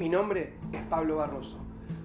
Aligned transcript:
Mi 0.00 0.08
nombre 0.08 0.54
es 0.72 0.82
Pablo 0.84 1.16
Barroso. 1.16 1.58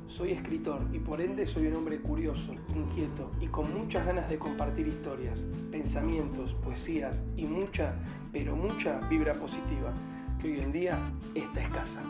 Soy 0.07 0.31
escritor 0.31 0.81
y 0.91 0.99
por 0.99 1.21
ende 1.21 1.47
soy 1.47 1.67
un 1.67 1.77
hombre 1.77 1.99
curioso, 1.99 2.51
inquieto 2.75 3.31
y 3.39 3.47
con 3.47 3.73
muchas 3.73 4.05
ganas 4.05 4.29
de 4.29 4.37
compartir 4.37 4.87
historias, 4.87 5.39
pensamientos, 5.71 6.53
poesías 6.55 7.23
y 7.37 7.45
mucha, 7.45 7.93
pero 8.31 8.55
mucha 8.55 8.99
vibra 9.07 9.33
positiva, 9.33 9.93
que 10.41 10.51
hoy 10.51 10.59
en 10.59 10.71
día 10.71 10.99
está 11.33 11.61
escasa. 11.61 12.01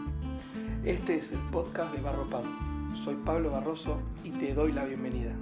Este 0.83 1.17
es 1.17 1.31
el 1.31 1.39
podcast 1.51 1.93
de 1.93 2.01
Barro 2.01 2.29
Pan. 2.29 2.43
Soy 2.95 3.15
Pablo 3.23 3.51
Barroso 3.51 3.99
y 4.23 4.31
te 4.31 4.53
doy 4.53 4.71
la 4.71 4.85
bienvenida. 4.85 5.35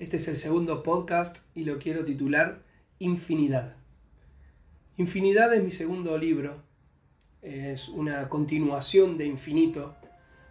Este 0.00 0.16
es 0.16 0.28
el 0.28 0.38
segundo 0.38 0.82
podcast 0.82 1.44
y 1.54 1.64
lo 1.64 1.78
quiero 1.78 2.06
titular 2.06 2.62
Infinidad. 3.00 3.76
Infinidad 4.96 5.52
es 5.52 5.62
mi 5.62 5.70
segundo 5.70 6.16
libro. 6.16 6.62
Es 7.42 7.86
una 7.90 8.30
continuación 8.30 9.18
de 9.18 9.26
Infinito. 9.26 9.94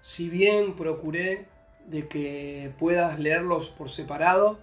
Si 0.01 0.29
bien 0.29 0.75
procuré 0.75 1.47
de 1.87 2.07
que 2.07 2.71
puedas 2.77 3.17
leerlos 3.19 3.69
por 3.69 3.89
separado, 3.89 4.59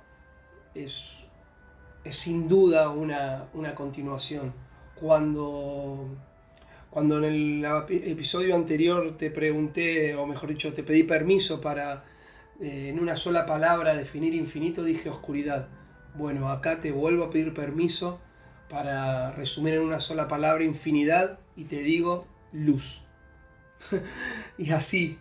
es, 0.76 1.26
es 2.04 2.14
sin 2.14 2.46
duda 2.46 2.88
una, 2.88 3.48
una 3.54 3.74
continuación. 3.74 4.52
Cuando, 4.94 6.10
cuando 6.90 7.18
en 7.18 7.24
el 7.24 7.64
episodio 8.04 8.54
anterior 8.54 9.16
te 9.18 9.32
pregunté, 9.32 10.14
o 10.14 10.26
mejor 10.26 10.50
dicho, 10.50 10.72
te 10.72 10.84
pedí 10.84 11.02
permiso 11.02 11.60
para 11.60 12.04
eh, 12.60 12.88
en 12.88 12.98
una 12.98 13.16
sola 13.16 13.44
palabra 13.44 13.94
definir 13.94 14.34
infinito, 14.34 14.82
dije 14.82 15.10
oscuridad. 15.10 15.68
Bueno, 16.14 16.50
acá 16.50 16.80
te 16.80 16.90
vuelvo 16.90 17.24
a 17.24 17.30
pedir 17.30 17.52
permiso 17.52 18.18
para 18.70 19.32
resumir 19.32 19.74
en 19.74 19.82
una 19.82 20.00
sola 20.00 20.26
palabra 20.26 20.64
infinidad 20.64 21.38
y 21.54 21.64
te 21.64 21.82
digo 21.82 22.26
luz. 22.52 23.02
y 24.58 24.72
así, 24.72 25.18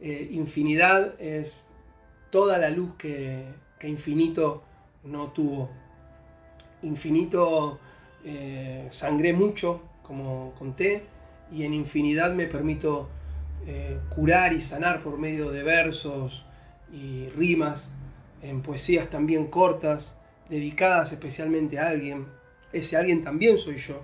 eh, 0.00 0.28
infinidad 0.32 1.20
es 1.20 1.66
toda 2.30 2.56
la 2.56 2.70
luz 2.70 2.94
que, 2.96 3.44
infinito 3.82 4.62
no 5.04 5.28
tuvo. 5.32 5.70
Infinito 6.80 7.78
eh, 8.24 8.86
sangré 8.90 9.34
mucho, 9.34 9.82
como 10.02 10.54
conté, 10.58 11.04
y 11.52 11.64
en 11.64 11.74
infinidad 11.74 12.32
me 12.32 12.46
permito 12.46 13.10
curar 14.08 14.54
y 14.54 14.62
sanar 14.62 15.02
por 15.02 15.18
medio 15.18 15.50
de 15.50 15.62
versos, 15.62 16.47
y 16.92 17.28
rimas, 17.30 17.90
en 18.42 18.62
poesías 18.62 19.10
también 19.10 19.46
cortas, 19.46 20.18
dedicadas 20.48 21.12
especialmente 21.12 21.78
a 21.78 21.88
alguien. 21.88 22.26
Ese 22.72 22.96
alguien 22.96 23.22
también 23.22 23.58
soy 23.58 23.76
yo. 23.76 24.02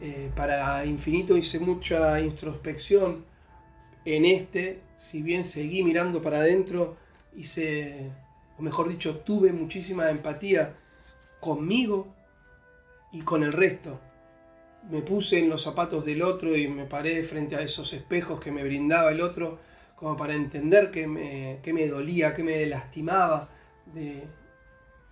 Eh, 0.00 0.30
para 0.34 0.84
Infinito 0.84 1.36
hice 1.36 1.60
mucha 1.60 2.20
introspección. 2.20 3.24
En 4.04 4.24
este, 4.24 4.80
si 4.96 5.22
bien 5.22 5.44
seguí 5.44 5.84
mirando 5.84 6.22
para 6.22 6.38
adentro, 6.38 6.96
hice, 7.36 8.10
o 8.58 8.62
mejor 8.62 8.88
dicho, 8.88 9.18
tuve 9.18 9.52
muchísima 9.52 10.10
empatía 10.10 10.74
conmigo 11.40 12.14
y 13.12 13.20
con 13.20 13.42
el 13.44 13.52
resto. 13.52 14.00
Me 14.90 15.02
puse 15.02 15.38
en 15.38 15.48
los 15.48 15.62
zapatos 15.62 16.04
del 16.04 16.22
otro 16.22 16.56
y 16.56 16.66
me 16.66 16.86
paré 16.86 17.22
frente 17.22 17.54
a 17.54 17.60
esos 17.60 17.92
espejos 17.92 18.40
que 18.40 18.50
me 18.50 18.64
brindaba 18.64 19.12
el 19.12 19.20
otro 19.20 19.60
como 20.02 20.16
para 20.16 20.34
entender 20.34 20.90
qué 20.90 21.06
me, 21.06 21.60
me 21.64 21.86
dolía, 21.86 22.34
qué 22.34 22.42
me 22.42 22.66
lastimaba 22.66 23.48
de, 23.94 24.26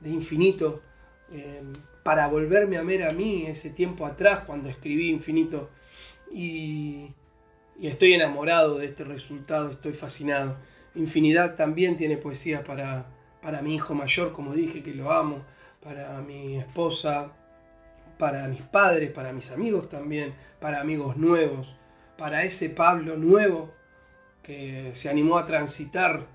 infinito, 0.04 0.82
eh, 1.30 1.62
para 2.02 2.26
volverme 2.26 2.76
a 2.76 2.82
ver 2.82 3.04
a 3.04 3.12
mí 3.12 3.46
ese 3.46 3.70
tiempo 3.70 4.04
atrás 4.04 4.40
cuando 4.40 4.68
escribí 4.68 5.08
infinito. 5.08 5.70
Y, 6.32 7.12
estoy 7.80 8.14
enamorado 8.14 8.78
de 8.78 8.86
este 8.86 9.04
resultado, 9.04 9.70
estoy 9.70 9.92
fascinado. 9.92 10.56
Infinidad 10.96 11.54
también 11.54 11.96
tiene 11.96 12.16
poesía 12.16 12.64
para, 12.64 13.06
para 13.42 13.62
mi 13.62 13.76
hijo 13.76 13.94
mayor, 13.94 14.32
como 14.32 14.54
dije, 14.54 14.82
que 14.82 14.92
lo 14.92 15.12
amo, 15.12 15.44
para 15.80 16.20
mi 16.20 16.56
esposa, 16.56 17.30
para 18.18 18.48
mis 18.48 18.62
padres, 18.62 19.12
para 19.12 19.32
mis 19.32 19.52
amigos 19.52 19.88
también, 19.88 20.34
para 20.58 20.80
amigos 20.80 21.16
nuevos, 21.16 21.76
para 22.18 22.42
ese 22.42 22.70
Pablo 22.70 23.16
nuevo 23.16 23.78
que 24.42 24.90
se 24.92 25.08
animó 25.08 25.38
a 25.38 25.46
transitar 25.46 26.26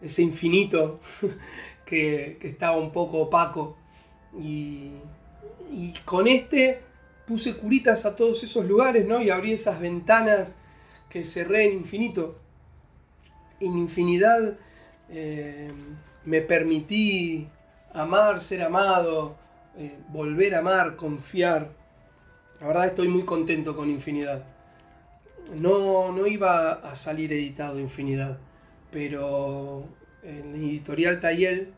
ese 0.00 0.22
infinito 0.22 1.00
que, 1.84 2.38
estaba 2.42 2.76
un 2.76 2.92
poco 2.92 3.18
opaco. 3.18 3.76
Y, 4.38 4.92
con 6.04 6.26
este 6.26 6.80
puse 7.26 7.54
curitas 7.56 8.06
a 8.06 8.16
todos 8.16 8.42
esos 8.42 8.64
lugares, 8.64 9.06
¿no? 9.06 9.20
Y 9.20 9.28
abrí 9.28 9.52
esas 9.52 9.80
ventanas 9.80 10.56
que 11.10 11.24
cerré 11.24 11.66
en 11.66 11.74
infinito. 11.74 12.38
En 13.60 13.76
infinidad 13.76 14.56
eh, 15.10 15.70
me 16.24 16.40
permití 16.40 17.48
amar, 17.92 18.40
ser 18.40 18.62
amado, 18.62 19.36
eh, 19.76 19.98
volver 20.08 20.54
a 20.54 20.60
amar, 20.60 20.96
confiar. 20.96 21.70
La 22.60 22.68
verdad 22.68 22.86
estoy 22.86 23.08
muy 23.08 23.24
contento 23.24 23.76
con 23.76 23.90
infinidad 23.90 24.44
no, 25.54 26.12
no 26.12 26.26
iba 26.26 26.72
a 26.72 26.94
salir 26.94 27.32
editado 27.32 27.78
Infinidad, 27.78 28.38
pero 28.90 29.84
en 30.22 30.54
el 30.54 30.62
editorial 30.62 31.20
Tayel, 31.20 31.72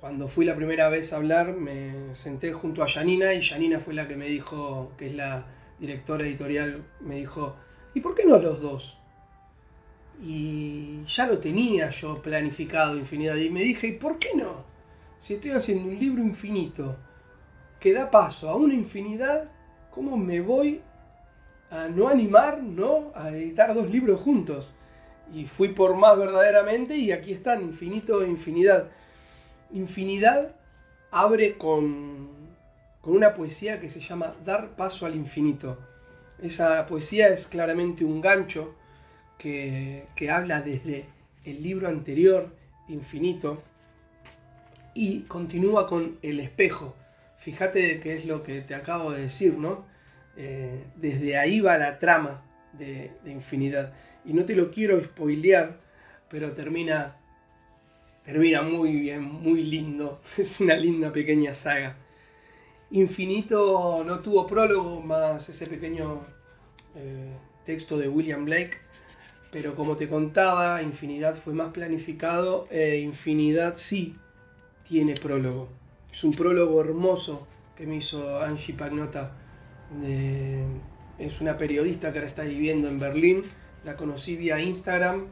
cuando 0.00 0.28
fui 0.28 0.44
la 0.44 0.54
primera 0.54 0.88
vez 0.88 1.12
a 1.12 1.16
hablar, 1.16 1.54
me 1.54 2.14
senté 2.14 2.52
junto 2.52 2.82
a 2.82 2.88
Janina 2.88 3.32
y 3.32 3.42
Janina 3.42 3.80
fue 3.80 3.94
la 3.94 4.06
que 4.06 4.16
me 4.16 4.26
dijo, 4.26 4.92
que 4.98 5.06
es 5.06 5.14
la 5.14 5.46
directora 5.78 6.24
editorial, 6.24 6.84
me 7.00 7.16
dijo, 7.16 7.56
¿y 7.94 8.00
por 8.00 8.14
qué 8.14 8.24
no 8.24 8.38
los 8.38 8.60
dos? 8.60 8.98
Y 10.22 11.04
ya 11.06 11.26
lo 11.26 11.38
tenía 11.38 11.90
yo 11.90 12.22
planificado 12.22 12.96
Infinidad 12.96 13.36
y 13.36 13.50
me 13.50 13.62
dije, 13.62 13.88
¿y 13.88 13.92
por 13.92 14.18
qué 14.18 14.30
no? 14.36 14.64
Si 15.18 15.34
estoy 15.34 15.52
haciendo 15.52 15.88
un 15.88 15.98
libro 15.98 16.22
infinito 16.22 16.96
que 17.80 17.92
da 17.92 18.10
paso 18.10 18.50
a 18.50 18.56
una 18.56 18.74
infinidad, 18.74 19.50
¿cómo 19.90 20.16
me 20.16 20.40
voy 20.40 20.82
a 21.70 21.88
no 21.88 22.08
animar, 22.08 22.62
¿no? 22.62 23.12
A 23.14 23.30
editar 23.30 23.74
dos 23.74 23.90
libros 23.90 24.20
juntos. 24.20 24.72
Y 25.32 25.46
fui 25.46 25.68
por 25.68 25.96
más 25.96 26.16
verdaderamente 26.18 26.96
y 26.96 27.12
aquí 27.12 27.32
están, 27.32 27.62
infinito 27.62 28.22
e 28.22 28.28
infinidad. 28.28 28.90
Infinidad 29.72 30.54
abre 31.10 31.56
con, 31.56 32.28
con 33.00 33.16
una 33.16 33.34
poesía 33.34 33.80
que 33.80 33.88
se 33.88 34.00
llama 34.00 34.34
Dar 34.44 34.76
paso 34.76 35.06
al 35.06 35.14
infinito. 35.14 35.78
Esa 36.40 36.86
poesía 36.86 37.28
es 37.28 37.46
claramente 37.46 38.04
un 38.04 38.20
gancho 38.20 38.74
que, 39.38 40.06
que 40.16 40.30
habla 40.30 40.60
desde 40.60 41.06
el 41.44 41.62
libro 41.62 41.88
anterior, 41.88 42.54
Infinito, 42.88 43.62
y 44.94 45.20
continúa 45.22 45.86
con 45.86 46.18
el 46.22 46.40
espejo. 46.40 46.94
Fíjate 47.36 48.00
qué 48.00 48.16
es 48.16 48.24
lo 48.24 48.42
que 48.42 48.60
te 48.60 48.74
acabo 48.74 49.12
de 49.12 49.22
decir, 49.22 49.58
¿no? 49.58 49.84
Eh, 50.36 50.84
desde 50.96 51.36
ahí 51.36 51.60
va 51.60 51.78
la 51.78 51.98
trama 51.98 52.42
de, 52.72 53.12
Infinidad. 53.26 53.92
Y 54.24 54.32
no 54.32 54.44
te 54.44 54.54
lo 54.54 54.70
quiero 54.70 55.02
spoilear, 55.02 55.78
pero 56.28 56.52
termina, 56.52 57.16
termina 58.24 58.62
muy 58.62 58.92
bien, 58.98 59.22
muy 59.22 59.64
lindo. 59.64 60.20
Es 60.38 60.60
una 60.60 60.76
linda 60.76 61.12
pequeña 61.12 61.54
saga. 61.54 61.96
Infinito 62.90 64.04
no 64.04 64.20
tuvo 64.20 64.46
prólogo 64.46 65.00
más 65.00 65.48
ese 65.48 65.66
pequeño 65.66 66.26
eh, 66.94 67.32
texto 67.64 67.98
de 67.98 68.08
William 68.08 68.44
Blake, 68.44 68.78
pero 69.50 69.74
como 69.74 69.96
te 69.96 70.08
contaba, 70.08 70.80
Infinidad 70.82 71.34
fue 71.34 71.54
más 71.54 71.68
planificado 71.68 72.68
e 72.70 72.98
Infinidad 72.98 73.74
sí 73.76 74.16
tiene 74.84 75.14
prólogo. 75.14 75.68
Es 76.12 76.22
un 76.22 76.34
prólogo 76.34 76.80
hermoso 76.80 77.48
que 77.76 77.86
me 77.86 77.96
hizo 77.96 78.40
Angie 78.40 78.74
Pagnota 78.74 79.32
es 81.18 81.40
una 81.40 81.56
periodista 81.56 82.12
que 82.12 82.18
ahora 82.18 82.28
está 82.28 82.42
viviendo 82.42 82.88
en 82.88 82.98
Berlín. 82.98 83.44
La 83.84 83.96
conocí 83.96 84.36
vía 84.36 84.60
Instagram. 84.60 85.26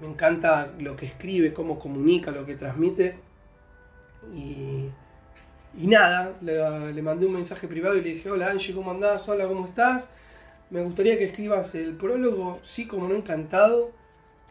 Me 0.00 0.08
encanta 0.08 0.72
lo 0.78 0.96
que 0.96 1.06
escribe, 1.06 1.52
cómo 1.52 1.78
comunica, 1.78 2.30
lo 2.30 2.44
que 2.44 2.56
transmite. 2.56 3.16
Y, 4.34 4.90
nada, 5.86 6.36
le, 6.40 7.02
mandé 7.02 7.26
un 7.26 7.34
mensaje 7.34 7.68
privado 7.68 7.96
y 7.96 8.02
le 8.02 8.14
dije, 8.14 8.30
hola 8.30 8.50
Angie, 8.50 8.74
¿cómo 8.74 8.90
andás? 8.90 9.28
Hola, 9.28 9.46
¿cómo 9.46 9.66
estás? 9.66 10.08
Me 10.70 10.82
gustaría 10.82 11.16
que 11.16 11.24
escribas 11.24 11.74
el 11.74 11.94
prólogo. 11.94 12.58
Sí, 12.62 12.86
como 12.86 13.08
no, 13.08 13.14
encantado. 13.14 13.92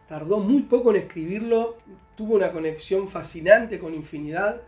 Tardó 0.08 0.38
muy 0.38 0.62
poco 0.62 0.90
en 0.90 0.96
escribirlo. 0.96 1.76
Tuvo 2.16 2.34
una 2.34 2.52
conexión 2.52 3.08
fascinante 3.08 3.78
con 3.78 3.94
infinidad. 3.94 4.62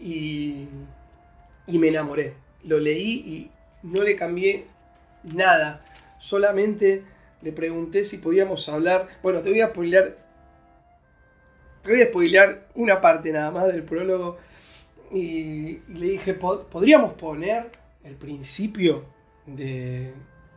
Y, 0.00 0.66
y 1.66 1.78
me 1.78 1.88
enamoré. 1.88 2.34
Lo 2.64 2.78
leí 2.80 3.50
no 3.84 4.02
le 4.02 4.16
cambié 4.16 4.66
nada, 5.22 5.84
solamente 6.18 7.04
le 7.42 7.52
pregunté 7.52 8.04
si 8.04 8.18
podíamos 8.18 8.68
hablar. 8.68 9.08
Bueno, 9.22 9.42
te 9.42 9.50
voy 9.50 9.60
a 9.60 9.68
spoilear. 9.68 10.16
Te 11.82 11.92
voy 11.92 12.02
a 12.02 12.06
spoilear 12.06 12.68
una 12.74 13.00
parte 13.00 13.30
nada 13.30 13.50
más 13.50 13.66
del 13.66 13.82
prólogo. 13.82 14.38
Y, 15.12 15.80
le 15.88 16.06
dije, 16.06 16.34
¿podríamos 16.34 17.12
poner 17.12 17.70
el 18.02 18.14
principio 18.16 19.04
de, 19.46 20.12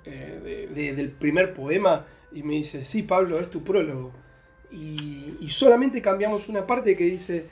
eh, 0.06 0.94
del 0.96 1.12
primer 1.12 1.54
poema? 1.54 2.06
Y 2.32 2.44
me 2.44 2.54
dice, 2.54 2.86
sí, 2.86 3.04
Pablo, 3.04 3.38
es 3.40 3.50
tu 3.50 3.64
prólogo. 3.64 4.14
Y 4.72 5.48
solamente 5.50 6.02
cambiamos 6.02 6.50
una 6.50 6.66
parte 6.66 6.96
que 6.96 7.06
dice, 7.06 7.48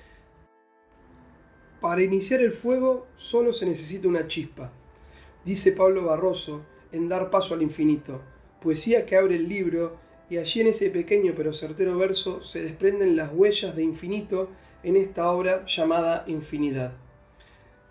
para 1.81 2.01
iniciar 2.01 2.41
el 2.41 2.51
fuego 2.51 3.07
solo 3.15 3.53
se 3.53 3.65
necesita 3.65 4.07
una 4.07 4.27
chispa. 4.27 4.71
Dice 5.45 5.71
Pablo 5.71 6.05
Barroso 6.05 6.65
en 6.91 7.07
Dar 7.07 7.29
Paso 7.29 7.53
al 7.53 7.61
Infinito 7.61 8.21
poesía 8.65 9.05
que 9.05 9.15
abre 9.15 9.35
el 9.35 9.47
libro 9.47 9.95
y 10.27 10.37
allí 10.37 10.59
en 10.59 10.67
ese 10.67 10.89
pequeño 10.89 11.33
pero 11.37 11.53
certero 11.53 11.95
verso 11.99 12.41
se 12.41 12.63
desprenden 12.63 13.15
las 13.15 13.31
huellas 13.31 13.75
de 13.75 13.83
infinito 13.83 14.49
en 14.81 14.95
esta 14.95 15.29
obra 15.29 15.63
llamada 15.67 16.23
Infinidad. 16.25 16.93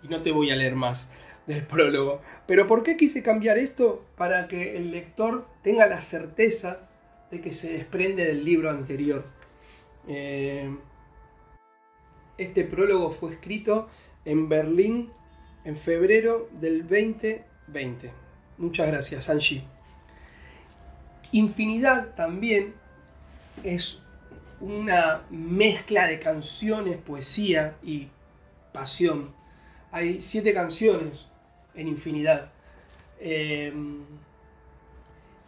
Y 0.03 0.09
no 0.09 0.21
te 0.21 0.33
voy 0.33 0.51
a 0.51 0.55
leer 0.57 0.75
más 0.75 1.09
del 1.47 1.65
prólogo. 1.65 2.19
Pero 2.45 2.67
¿por 2.67 2.83
qué 2.83 2.97
quise 2.97 3.23
cambiar 3.23 3.57
esto? 3.57 4.03
Para 4.17 4.49
que 4.49 4.75
el 4.75 4.91
lector 4.91 5.47
tenga 5.61 5.87
la 5.87 6.01
certeza 6.01 6.89
de 7.31 7.39
que 7.39 7.53
se 7.53 7.71
desprende 7.71 8.25
del 8.25 8.43
libro 8.43 8.69
anterior. 8.69 9.23
Eh, 10.09 10.75
este 12.37 12.65
prólogo 12.65 13.11
fue 13.11 13.31
escrito 13.31 13.87
en 14.25 14.49
Berlín 14.49 15.11
en 15.65 15.75
febrero 15.75 16.47
del 16.61 16.81
2020. 16.83 18.13
Muchas 18.57 18.87
gracias, 18.87 19.29
Angie. 19.29 19.63
Infinidad 21.31 22.15
también 22.15 22.75
es 23.63 24.01
una 24.61 25.23
mezcla 25.29 26.07
de 26.07 26.19
canciones, 26.19 26.97
poesía 26.97 27.75
y 27.83 28.07
pasión. 28.71 29.33
Hay 29.91 30.21
siete 30.21 30.53
canciones 30.53 31.27
en 31.73 31.87
Infinidad. 31.87 32.51
Em, 33.19 34.03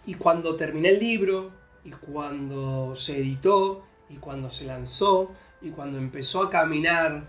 y 0.06 0.16
cuando 0.16 0.56
terminé 0.56 0.90
el 0.90 1.00
libro, 1.00 1.52
y 1.84 1.92
cuando 1.92 2.96
se 2.96 3.20
editó, 3.20 3.86
y 4.10 4.16
cuando 4.16 4.50
se 4.50 4.66
lanzó, 4.66 5.32
y 5.62 5.70
cuando 5.70 5.98
empezó 5.98 6.42
a 6.44 6.50
caminar 6.50 7.28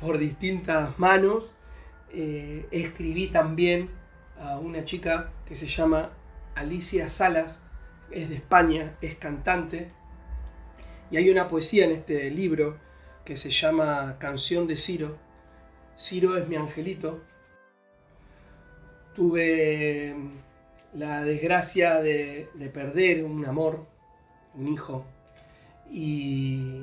por 0.00 0.18
distintas 0.18 0.98
manos, 0.98 1.54
eh, 2.12 2.66
escribí 2.70 3.28
también 3.28 3.90
a 4.38 4.58
una 4.58 4.84
chica 4.84 5.32
que 5.46 5.54
se 5.54 5.66
llama 5.66 6.10
Alicia 6.54 7.08
Salas, 7.08 7.62
es 8.10 8.28
de 8.28 8.36
España, 8.36 8.96
es 9.00 9.16
cantante. 9.16 9.88
Y 11.10 11.16
hay 11.16 11.30
una 11.30 11.48
poesía 11.48 11.84
en 11.84 11.92
este 11.92 12.30
libro 12.30 12.78
que 13.24 13.36
se 13.36 13.50
llama 13.50 14.16
Canción 14.18 14.66
de 14.66 14.76
Ciro. 14.76 15.16
Ciro 15.98 16.36
es 16.36 16.48
mi 16.48 16.56
angelito. 16.56 17.22
Tuve 19.14 20.14
la 20.94 21.22
desgracia 21.22 22.00
de, 22.00 22.48
perder 22.72 23.24
un 23.24 23.44
amor, 23.44 23.86
un 24.54 24.68
hijo, 24.68 25.04
y 25.90 26.82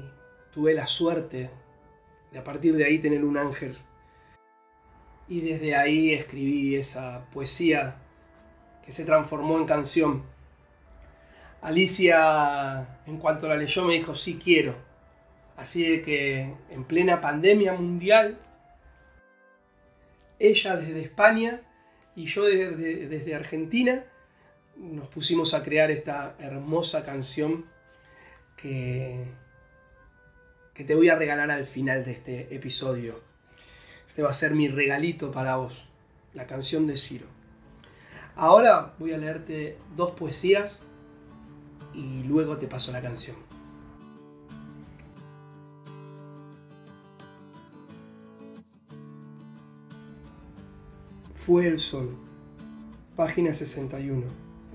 tuve 0.53 0.73
la 0.73 0.87
suerte 0.87 1.49
de 2.31 2.39
a 2.39 2.43
partir 2.43 2.75
de 2.75 2.85
ahí 2.85 2.99
tener 2.99 3.23
un 3.23 3.37
ángel. 3.37 3.77
Y 5.29 5.41
desde 5.41 5.75
ahí 5.75 6.11
escribí 6.11 6.75
esa 6.75 7.25
poesía 7.31 7.95
que 8.83 8.91
se 8.91 9.05
transformó 9.05 9.57
en 9.59 9.67
canción. 9.67 10.23
Alicia, 11.61 12.99
en 13.05 13.17
cuanto 13.17 13.47
la 13.47 13.55
leyó, 13.55 13.85
me 13.85 13.93
dijo, 13.93 14.15
sí 14.15 14.39
quiero. 14.43 14.75
Así 15.55 15.87
de 15.87 16.01
que 16.01 16.53
en 16.71 16.83
plena 16.85 17.21
pandemia 17.21 17.73
mundial, 17.73 18.39
ella 20.39 20.77
desde 20.77 21.01
España 21.01 21.61
y 22.15 22.25
yo 22.25 22.45
desde, 22.45 23.35
Argentina, 23.35 24.05
nos 24.77 25.07
pusimos 25.09 25.53
a 25.53 25.63
crear 25.63 25.91
esta 25.91 26.35
hermosa 26.39 27.03
canción 27.05 27.65
que, 28.57 29.25
que 30.73 30.83
te 30.83 30.95
voy 30.95 31.09
a 31.09 31.15
regalar 31.15 31.51
al 31.51 31.65
final 31.65 32.03
de 32.03 32.11
este 32.11 32.55
episodio. 32.55 33.21
Este 34.09 34.23
va 34.23 34.31
a 34.31 34.33
ser 34.33 34.55
mi 34.55 34.67
regalito 34.67 35.31
para 35.31 35.57
vos, 35.57 35.85
la 36.33 36.47
canción 36.47 36.87
de 36.87 36.97
Ciro. 36.97 37.27
Ahora 38.35 38.95
voy 38.97 39.13
a 39.13 39.19
leerte 39.19 39.77
dos 39.95 40.11
poesías 40.11 40.81
y 41.93 42.23
luego 42.23 42.57
te 42.57 42.65
paso 42.65 42.91
la 42.91 43.03
canción. 43.03 43.35
Fue 51.35 51.67
el 51.67 51.77
sol, 51.77 52.17
página 53.15 53.53
61, 53.53 54.25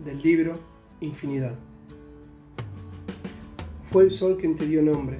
del 0.04 0.22
libro 0.22 0.60
Infinidad. 1.00 1.56
Fue 3.82 4.04
el 4.04 4.12
sol 4.12 4.36
quien 4.38 4.54
te 4.54 4.64
dio 4.64 4.81
nombre, 4.81 5.19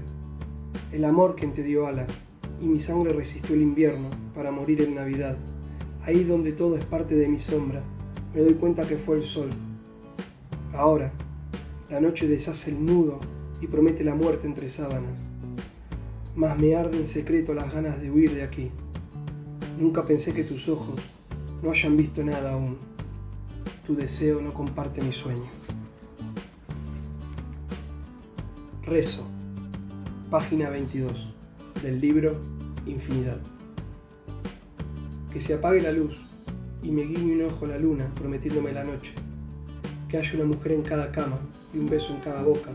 el 0.93 1.05
amor 1.05 1.35
quien 1.35 1.53
te 1.53 1.65
dio 1.65 1.89
alas, 1.89 2.24
y 2.61 2.67
mi 2.67 2.81
sangre 2.81 3.13
resistió 3.13 3.55
el 3.55 3.63
invierno 3.63 4.09
para 4.35 4.51
morir 4.51 4.83
en 4.83 4.95
Navidad. 4.95 5.37
Ahí 6.05 6.25
donde 6.25 6.53
todo 6.53 6.77
es 6.77 6.85
parte 6.85 7.15
de 7.15 7.29
mi 7.29 7.39
sombra, 7.39 7.83
me 8.35 8.41
doy 8.41 8.55
cuenta 8.55 8.87
que 8.87 8.97
fue 8.97 9.17
el 9.17 9.25
sol. 9.25 9.51
Ahora, 10.75 11.13
la 11.91 12.01
noche 12.01 12.27
deshace 12.27 12.71
el 12.71 12.85
nudo 12.85 13.21
y 13.61 13.67
promete 13.67 14.05
la 14.05 14.15
muerte 14.15 14.47
entre 14.47 14.69
sábanas. 14.69 15.21
Mas 16.37 16.59
me 16.59 16.75
arden 16.75 17.01
en 17.01 17.07
secreto 17.07 17.55
las 17.55 17.73
ganas 17.73 18.01
de 18.01 18.11
huir 18.11 18.35
de 18.35 18.43
aquí. 18.43 18.71
Nunca 19.79 20.05
pensé 20.05 20.35
que 20.35 20.45
tus 20.45 20.69
ojos 20.69 21.01
no 21.63 21.71
hayan 21.71 21.97
visto 21.97 22.23
nada 22.23 22.53
aún. 22.53 22.77
Tu 23.87 23.95
deseo 23.95 24.41
no 24.41 24.53
comparte 24.53 25.01
mi 25.01 25.13
sueño. 25.13 25.45
Rezo, 28.83 29.27
página 30.31 30.69
22 30.71 31.35
del 31.85 32.01
libro 32.01 32.41
Infinidad. 32.87 33.37
Que 35.31 35.41
se 35.41 35.55
apague 35.55 35.83
la 35.83 35.93
luz 35.93 36.17
y 36.83 36.91
me 36.91 37.03
guiñe 37.03 37.35
un 37.35 37.43
ojo 37.43 37.67
la 37.67 37.79
luna 37.79 38.11
prometiéndome 38.15 38.73
la 38.73 38.85
noche. 38.85 39.13
Que 40.09 40.17
haya 40.17 40.35
una 40.35 40.47
mujer 40.47 40.73
en 40.73 40.83
cada 40.83 41.13
cama 41.13 41.39
y 41.75 41.79
un 41.79 41.91
beso 41.91 42.15
en 42.15 42.21
cada 42.21 42.43
boca, 42.43 42.71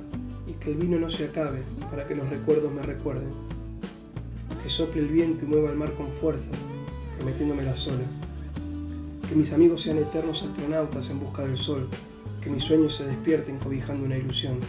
y 0.45 0.53
que 0.53 0.71
el 0.71 0.77
vino 0.77 0.99
no 0.99 1.09
se 1.09 1.25
acabe 1.25 1.63
para 1.89 2.07
que 2.07 2.15
los 2.15 2.29
recuerdos 2.29 2.71
me 2.71 2.83
recuerden. 2.83 3.29
Que 4.61 4.69
sople 4.69 5.01
el 5.01 5.07
viento 5.07 5.43
y 5.43 5.47
mueva 5.47 5.71
el 5.71 5.77
mar 5.77 5.91
con 5.93 6.07
fuerza, 6.07 6.51
remetiéndome 7.17 7.63
las 7.63 7.87
olas. 7.87 8.07
Que 9.27 9.35
mis 9.35 9.53
amigos 9.53 9.81
sean 9.81 9.97
eternos 9.97 10.43
astronautas 10.43 11.09
en 11.09 11.19
busca 11.19 11.43
del 11.43 11.57
sol, 11.57 11.89
que 12.43 12.51
mis 12.51 12.63
sueños 12.63 12.95
se 12.95 13.05
despierten 13.05 13.57
cobijando 13.57 14.05
una 14.05 14.17
ilusión. 14.17 14.59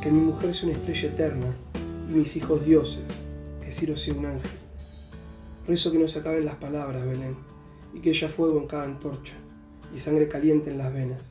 Que 0.00 0.10
mi 0.10 0.20
mujer 0.20 0.54
sea 0.54 0.70
una 0.70 0.78
estrella 0.78 1.08
eterna 1.08 1.46
y 2.10 2.14
mis 2.14 2.36
hijos 2.36 2.64
dioses, 2.64 3.02
que 3.72 3.94
Ciro 3.94 4.18
un 4.18 4.26
ángel. 4.26 4.50
Rezo 5.66 5.90
que 5.92 5.98
no 5.98 6.06
se 6.06 6.18
acaben 6.18 6.44
las 6.44 6.56
palabras, 6.56 7.06
Belén, 7.06 7.36
y 7.94 8.00
que 8.00 8.10
haya 8.10 8.28
fuego 8.28 8.60
en 8.60 8.66
cada 8.66 8.84
antorcha 8.84 9.34
y 9.94 9.98
sangre 9.98 10.28
caliente 10.28 10.70
en 10.70 10.78
las 10.78 10.92
venas 10.92 11.22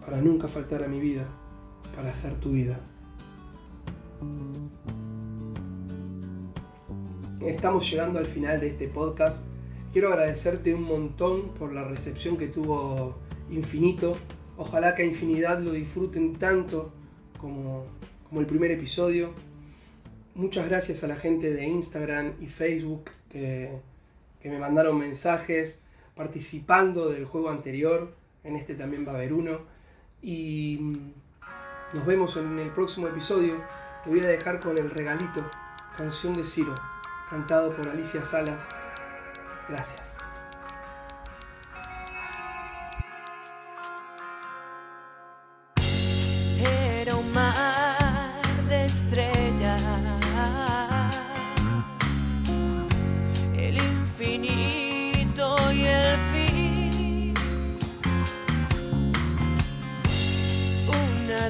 para 0.00 0.22
nunca 0.22 0.48
faltar 0.48 0.82
a 0.82 0.88
mi 0.88 0.98
vida, 0.98 1.26
para 1.94 2.14
ser 2.14 2.36
tu 2.36 2.52
vida. 2.52 2.80
Estamos 7.40 7.90
llegando 7.90 8.18
al 8.18 8.26
final 8.26 8.60
de 8.60 8.68
este 8.68 8.88
podcast. 8.88 9.44
Quiero 9.92 10.08
agradecerte 10.08 10.74
un 10.74 10.84
montón 10.84 11.50
por 11.50 11.72
la 11.72 11.84
recepción 11.84 12.36
que 12.38 12.46
tuvo 12.46 13.18
Infinito. 13.50 14.16
Ojalá 14.56 14.94
que 14.94 15.02
a 15.02 15.06
Infinidad 15.06 15.60
lo 15.60 15.72
disfruten 15.72 16.36
tanto 16.36 16.92
como, 17.38 17.84
como 18.26 18.40
el 18.40 18.46
primer 18.46 18.70
episodio. 18.70 19.32
Muchas 20.38 20.68
gracias 20.68 21.02
a 21.02 21.08
la 21.08 21.16
gente 21.16 21.52
de 21.52 21.64
Instagram 21.66 22.34
y 22.40 22.46
Facebook 22.46 23.10
que, 23.28 23.72
que 24.40 24.48
me 24.48 24.60
mandaron 24.60 24.96
mensajes 24.96 25.80
participando 26.14 27.08
del 27.08 27.24
juego 27.24 27.50
anterior. 27.50 28.14
En 28.44 28.54
este 28.54 28.76
también 28.76 29.04
va 29.04 29.10
a 29.10 29.14
haber 29.16 29.32
uno. 29.32 29.62
Y 30.22 30.78
nos 31.92 32.06
vemos 32.06 32.36
en 32.36 32.56
el 32.60 32.70
próximo 32.70 33.08
episodio. 33.08 33.60
Te 34.04 34.10
voy 34.10 34.20
a 34.20 34.28
dejar 34.28 34.60
con 34.60 34.78
el 34.78 34.90
regalito, 34.90 35.44
canción 35.96 36.34
de 36.34 36.44
Ciro, 36.44 36.76
cantado 37.28 37.74
por 37.74 37.88
Alicia 37.88 38.22
Salas. 38.22 38.64
Gracias. 39.68 40.17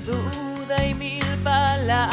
Duda 0.01 0.85
y 0.87 0.95
mil 0.95 1.25
palabras, 1.43 2.09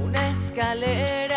una 0.00 0.30
escalera 0.30 1.27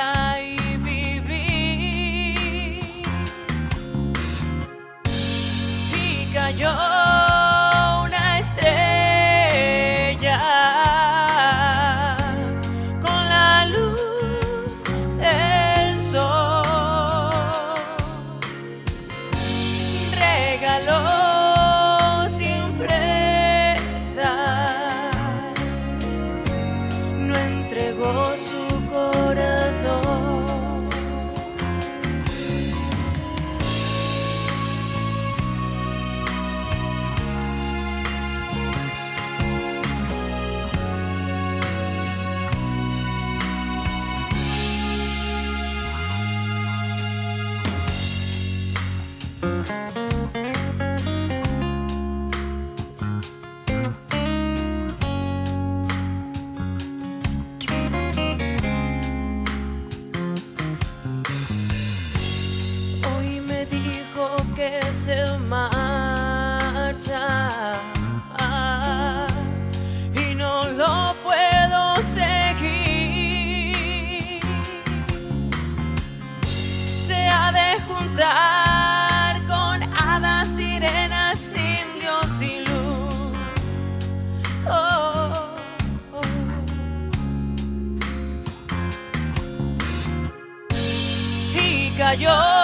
cayó 92.01 92.61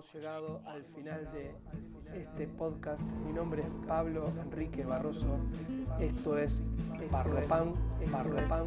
Hemos 0.00 0.14
llegado 0.14 0.62
al 0.64 0.82
final 0.94 1.28
de 1.30 1.54
este 2.18 2.46
podcast. 2.46 3.02
Mi 3.26 3.34
nombre 3.34 3.60
es 3.60 3.68
Pablo 3.86 4.32
Enrique 4.42 4.82
Barroso. 4.82 5.36
Esto 6.00 6.38
es 6.38 6.62
Barropan, 7.10 7.74
Barropan. 8.10 8.64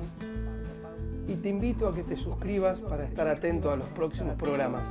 Y 1.28 1.34
te 1.38 1.50
invito 1.50 1.88
a 1.88 1.96
que 1.96 2.04
te 2.04 2.16
suscribas 2.18 2.80
para 2.82 3.06
estar 3.06 3.28
atento 3.28 3.72
a 3.72 3.78
los 3.78 3.88
próximos 3.90 4.36
programas. 4.36 4.84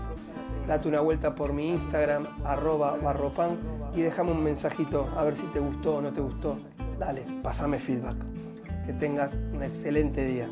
Date 0.66 0.88
una 0.88 1.00
vuelta 1.00 1.32
por 1.32 1.52
mi 1.52 1.68
Instagram, 1.68 2.26
arroba 2.44 2.96
barropan, 2.96 3.56
y 3.94 4.00
déjame 4.00 4.32
un 4.32 4.42
mensajito 4.42 5.06
a 5.16 5.22
ver 5.22 5.36
si 5.36 5.46
te 5.46 5.60
gustó 5.60 5.98
o 5.98 6.02
no 6.02 6.12
te 6.12 6.22
gustó. 6.22 6.58
Dale, 6.98 7.22
pásame 7.44 7.78
feedback. 7.78 8.16
Que 8.84 8.92
tengas 8.94 9.32
un 9.32 9.62
excelente 9.62 10.24
día. 10.24 10.48